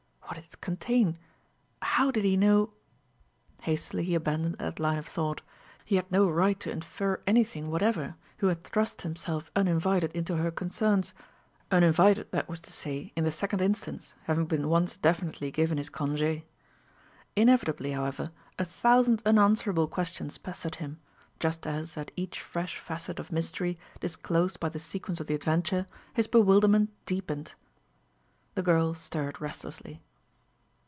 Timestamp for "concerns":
10.49-11.13